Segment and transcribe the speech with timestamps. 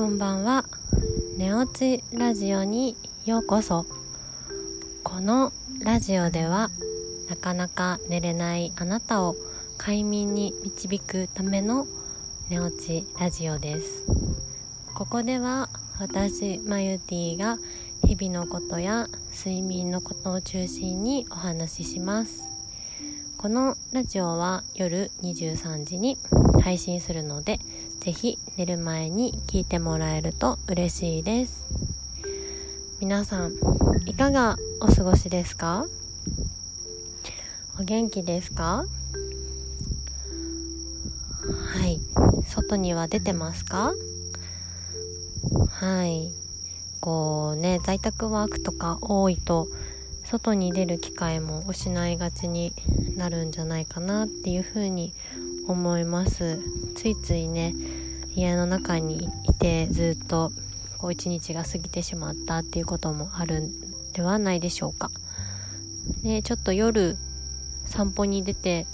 [0.00, 0.64] こんばんは。
[1.36, 3.84] 寝落ちラジオにようこそ。
[5.04, 5.52] この
[5.82, 6.70] ラジオでは
[7.28, 9.36] なかなか寝れないあなたを
[9.76, 11.86] 快眠に導くための
[12.48, 14.06] 寝落ちラジオです。
[14.94, 15.68] ここでは
[15.98, 17.58] 私マユティが
[18.02, 22.49] 日々のことや睡眠のことを中心にお話しします。
[23.40, 26.18] このラジオは夜23時に
[26.62, 27.58] 配信するので
[27.98, 31.64] ぜひ寝る前に聞いてもらえると嬉しいです。
[33.00, 33.54] 皆さん
[34.04, 35.86] いかがお過ごしですか？
[37.80, 38.84] お元気ですか？
[41.78, 41.98] はい。
[42.46, 43.94] 外には出てますか？
[45.70, 46.30] はい。
[47.00, 49.66] こうね在宅ワークとか多いと
[50.30, 52.72] 外に出る機会も失いがちに
[53.16, 55.12] なるんじゃないかなっていうふうに
[55.66, 56.60] 思います。
[56.94, 57.74] ついついね
[58.36, 60.52] 家の中にいてずっと
[60.98, 63.72] こう一日が過ぎてしまったっていうこともあるん
[64.12, 65.10] ではないでしょうか。
[66.22, 67.16] でちょっと夜
[67.84, 68.86] 散歩に出て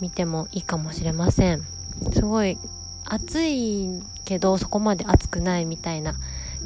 [0.00, 1.64] みてもいいかもしれません。
[2.12, 2.58] すごい
[3.04, 6.16] 暑いけどそこまで暑くないみたいな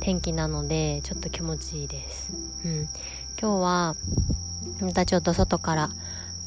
[0.01, 2.33] 天気なのでちょっと気持ちいいです。
[2.65, 2.89] うん。
[3.41, 3.97] 今日は
[4.81, 5.91] またちょっと外から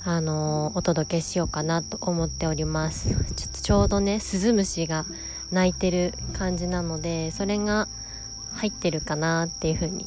[0.04, 3.10] あのー、お届けしようかなと思っております。
[3.36, 5.06] ちょっとちょうどねスズムシが
[5.52, 7.88] 鳴いてる感じなのでそれが
[8.54, 10.06] 入ってるかなっていう風に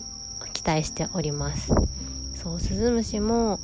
[0.55, 1.73] 期待しております。
[2.35, 3.61] そうスズムシも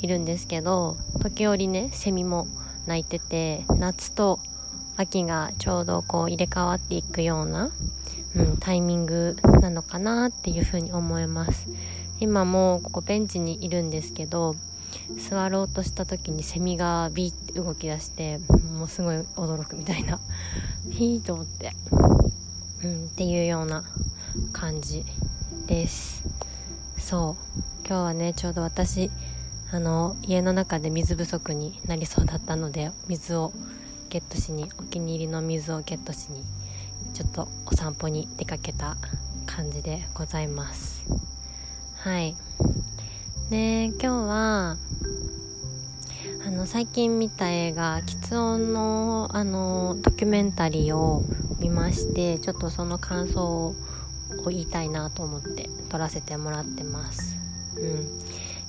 [0.00, 2.48] いるんですけど時折ねセミも
[2.86, 4.40] 鳴いてて夏と
[4.96, 7.70] 秋がちょうどこう入れ替わっていくような、
[8.34, 11.68] うん、タイミングなのかなっていう風に思います。
[12.18, 14.56] 今もここベンチにいるんですけど
[15.18, 18.38] 座ろうとした時にセミがビーって動き出して
[18.76, 20.18] もうすごい驚くみたいな。
[20.90, 21.72] ヒーと思って。
[22.84, 23.84] うんっていうような
[24.52, 25.04] 感じ
[25.66, 26.22] です。
[26.98, 27.62] そう。
[27.86, 29.10] 今日はねちょうど私
[29.70, 33.52] あの家の中で水不足になりそうだったので水を
[34.08, 36.44] ゲットしにお気に入りの水をゲットしに
[37.14, 38.96] ちょっとお散歩に出かけた
[39.46, 41.04] 感じでございます。
[42.06, 42.36] はい。
[43.50, 44.76] で今日は
[46.46, 51.24] あの最近見た映画「き音の」あのドキュメンタリーを
[51.58, 53.74] 見ましてちょっとその感想を
[54.50, 57.34] 言いたいなと思って撮らせてもらってます。
[57.76, 58.06] うん。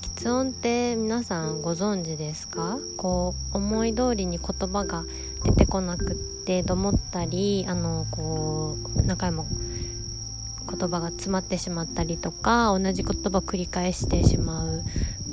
[0.01, 2.79] 喫音って皆さんご存知ですか？
[2.97, 5.03] こう思い通りに言葉が
[5.43, 9.45] 出てこなくってどもったりあのこう何回も
[10.67, 14.83] 言葉が詰まってしまったりとか同じ言葉を繰り返してしまう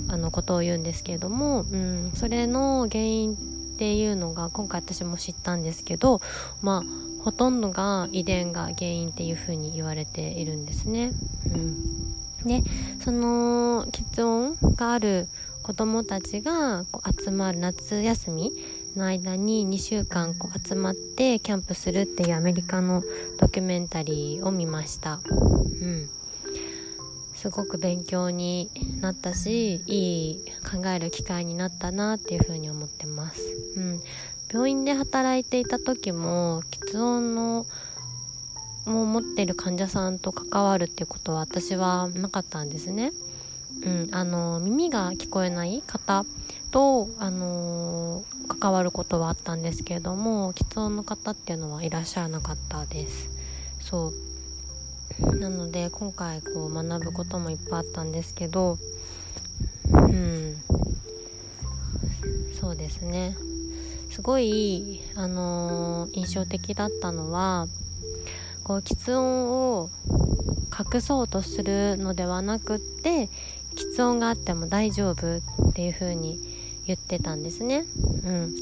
[0.09, 3.37] あのことを言うんですけれども、うん、それの原因っ
[3.77, 6.21] ていうのが今回私も知ったんですけど
[6.63, 11.13] まあほとんどが遺伝が原因っていうふうに言われているんですね。
[11.47, 12.15] うん
[12.45, 12.63] で
[13.01, 15.29] その喫音がある
[15.63, 16.85] 子供たちが
[17.19, 18.53] 集まる夏休み
[18.99, 23.03] の間に2週間こう集まってキャンプするっていうアメリカの
[23.39, 25.21] ドキュメンタリーを見ました。
[25.27, 25.29] う
[25.87, 26.09] ん。
[27.35, 33.43] すごく勉強になったし、いい考える機会になったなっていうふうに思ってます。
[33.77, 34.01] うん。
[34.53, 37.67] 病院で働いていた時も、喫音の
[38.87, 43.13] も持ってる患者さんと関わるっていうことは私はなかったんですね。
[43.85, 46.25] うん、あの耳が聞こえない方
[46.71, 53.29] と、あの、関わることはあったんですけれども喫音の方っていうのはいらっしゃらなかったです。
[53.81, 54.13] そ
[55.21, 55.37] う。
[55.37, 58.79] なので今回こう学ぶこともいっぱいあったんですけど
[59.93, 60.57] うん。
[62.61, 63.37] そうですね。
[64.11, 67.67] すごい、あの、印象的だったのは
[68.65, 69.91] こう喫音を
[70.93, 73.29] 隠そうとするのではなくって
[73.75, 76.39] 喫音があっても大丈夫っていう風に
[76.87, 77.87] 言ってたんですね。
[78.25, 78.55] うん。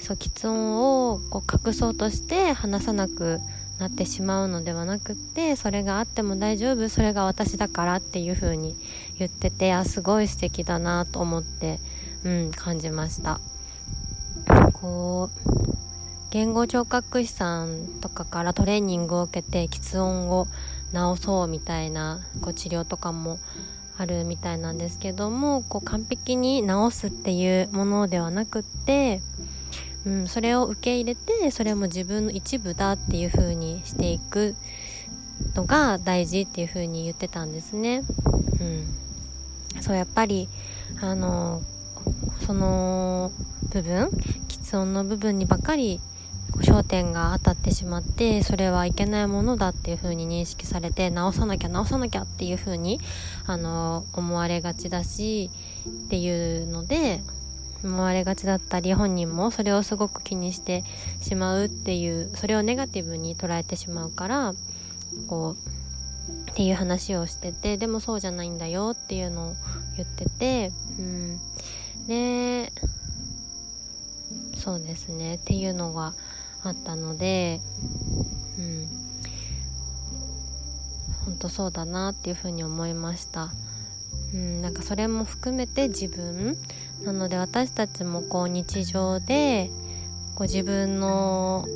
[0.00, 3.40] そう、喫音をこう隠そうとして話さなく
[3.78, 8.74] なってしまうのではなくってそれがあっても大丈夫それが私だからっていう風に
[9.18, 11.78] 言っててあすごい素敵だなと思って
[12.24, 13.40] うん感じました
[14.72, 15.68] こう
[16.30, 20.46] 言語聴覚士さんとかからトレーニングを受けて喫音を
[20.92, 23.38] 治そうみたいなこう治療とかも
[23.98, 29.20] あるみたいなんですけどもこう完璧に治すっていうものではなくって、
[30.06, 34.54] うん、それを受け入れてそれも自分の一部だっていう風にしていく
[35.56, 38.04] のが大事っていう風に言ってたんですね。
[38.60, 38.64] う
[39.78, 40.48] ん、そうやっぱり
[41.00, 41.62] あの
[42.46, 43.32] その
[43.70, 44.08] 部分
[44.48, 46.00] 喫音の部分にばかり
[46.60, 53.00] 焦点が当たってしまってそれはいけないものだっていう風に認識されて直さなきゃ直さなきゃっていう風に
[53.46, 55.50] あの思われがちだし
[55.88, 57.20] っていうので
[57.84, 60.84] 思われがちだったり本人もそれをすごく気にして
[61.20, 64.54] しまうっていうそれをネガティブに捉えてしまうから
[65.28, 69.54] こうっていう話をしててでもそうじゃないんだよっていうのを
[69.96, 71.40] 言っててうん。
[72.08, 72.72] で
[74.56, 75.36] そうですね。
[75.36, 76.14] っていうのが
[76.68, 77.60] あったので
[78.58, 78.88] うん。
[81.24, 83.50] 本当そうだなっていうふうに思いました。
[84.34, 86.56] うんなんかそれも含めて自分。
[87.04, 89.70] なので私たちもこう日常で
[90.34, 91.66] こう自分の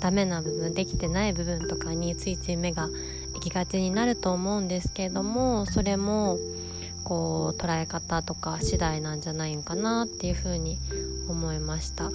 [0.00, 2.88] ダメな部分できてない部分とかについつい目が
[3.34, 6.38] 行きがちになると思うんですけれどもそれも
[7.04, 10.78] こう捉え方とか次第なんじゃないのかなっていうふうに
[11.28, 12.06] 思いました。
[12.06, 12.12] うん。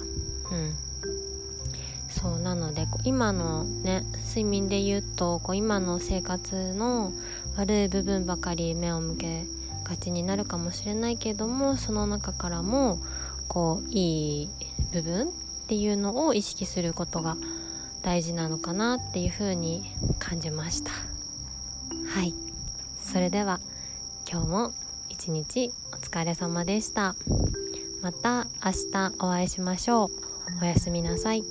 [2.18, 7.12] そうなので今のね睡眠で言うとこう今の生活の
[7.56, 9.44] 悪い部分ばかり目を向け
[9.84, 12.98] がちになるかもしれないけどもその中からも
[13.48, 14.48] こういい
[14.92, 15.30] 部分っ
[15.68, 17.36] ていうのを意識することが
[18.02, 19.84] 大事なのかなっていうふうに
[20.18, 20.90] 感じました。
[20.90, 22.32] はい。
[23.00, 23.60] それでは
[24.30, 24.72] 今日も
[25.10, 27.14] 一日お疲れ様でした。
[28.00, 30.10] また明日お会いしましょう。
[30.62, 31.44] おやすみなさい。